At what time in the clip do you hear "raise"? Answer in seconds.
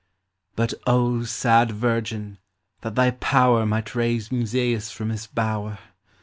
3.93-4.31